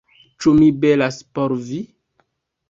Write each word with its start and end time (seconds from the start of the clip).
-Ĉu 0.45 0.53
mi 0.61 0.69
belas 0.85 1.19
por 1.37 1.55
vi? 1.69 1.79